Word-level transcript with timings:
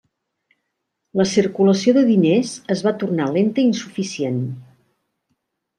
La 1.21 1.25
circulació 1.33 1.95
de 1.99 2.03
diners 2.09 2.55
es 2.77 2.83
va 2.89 2.97
tornar 3.05 3.31
lenta 3.39 3.65
i 3.65 3.69
insuficient. 3.71 4.45